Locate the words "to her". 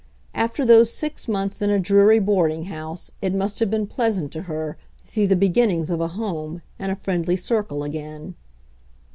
4.31-4.79